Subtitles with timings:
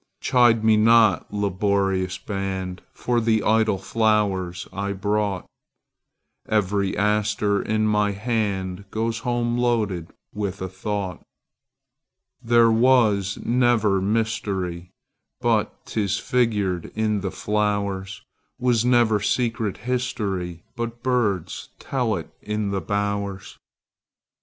[0.19, 5.45] Chide me not, laborious band, For the idle flowers I brought;
[6.49, 11.21] Every aster in my handGoes home loaded with a thought.
[12.41, 18.23] There was never mysteryBut 'tis figured in the flowers;
[18.59, 23.59] SWas never secret historyBut birds tell it in the bowers.